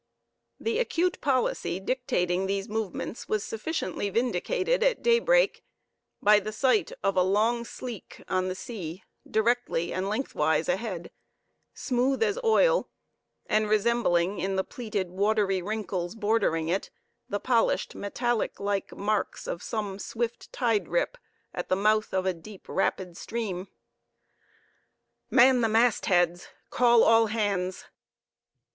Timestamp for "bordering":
16.15-16.67